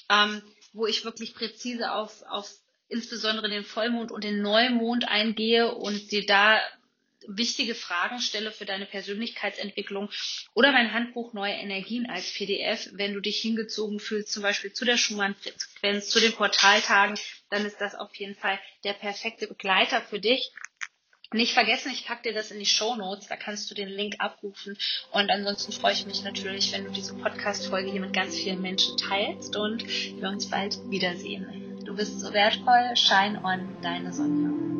ähm, 0.09 0.41
wo 0.73 0.85
ich 0.85 1.05
wirklich 1.05 1.35
präzise 1.35 1.91
auf, 1.91 2.23
auf 2.23 2.49
insbesondere 2.87 3.49
den 3.49 3.63
Vollmond 3.63 4.11
und 4.11 4.23
den 4.23 4.41
Neumond 4.41 5.07
eingehe 5.07 5.73
und 5.73 6.11
dir 6.11 6.25
da 6.25 6.59
wichtige 7.27 7.75
Fragen 7.75 8.19
stelle 8.19 8.51
für 8.51 8.65
deine 8.65 8.85
Persönlichkeitsentwicklung 8.85 10.09
oder 10.53 10.71
mein 10.71 10.93
Handbuch 10.93 11.33
Neue 11.33 11.53
Energien 11.53 12.09
als 12.09 12.33
PDF. 12.33 12.89
Wenn 12.93 13.13
du 13.13 13.19
dich 13.19 13.39
hingezogen 13.41 13.99
fühlst, 13.99 14.31
zum 14.31 14.43
Beispiel 14.43 14.73
zu 14.73 14.85
der 14.85 14.97
Schumann-Frequenz, 14.97 16.09
zu 16.09 16.19
den 16.19 16.33
Portaltagen, 16.33 17.17
dann 17.49 17.65
ist 17.65 17.79
das 17.79 17.95
auf 17.95 18.15
jeden 18.15 18.35
Fall 18.35 18.59
der 18.83 18.93
perfekte 18.93 19.47
Begleiter 19.47 20.01
für 20.01 20.19
dich. 20.19 20.51
Nicht 21.31 21.53
vergessen, 21.53 21.91
ich 21.91 22.07
packe 22.07 22.23
dir 22.23 22.33
das 22.33 22.49
in 22.49 22.57
die 22.57 22.65
Show 22.65 22.95
Notes, 22.95 23.27
da 23.27 23.35
kannst 23.35 23.69
du 23.69 23.75
den 23.75 23.89
Link 23.89 24.15
abrufen. 24.17 24.75
Und 25.11 25.29
ansonsten 25.29 25.71
freue 25.71 25.93
ich 25.93 26.07
mich 26.07 26.23
natürlich, 26.23 26.71
wenn 26.71 26.85
du 26.85 26.91
diese 26.91 27.13
Podcast-Folge 27.13 27.91
hier 27.91 28.01
mit 28.01 28.13
ganz 28.13 28.35
vielen 28.35 28.61
Menschen 28.61 28.97
teilst 28.97 29.55
und 29.55 29.87
wir 29.87 30.27
uns 30.27 30.49
bald 30.49 30.79
wiedersehen. 30.89 31.83
Du 31.85 31.95
bist 31.95 32.19
so 32.19 32.33
wertvoll, 32.33 32.95
shine 32.95 33.43
on, 33.43 33.77
deine 33.83 34.11
Sonja. 34.11 34.78